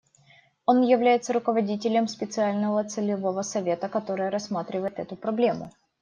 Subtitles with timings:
[0.65, 5.69] Он является руководителем специального целевого совета, который рассматривает эту проблему.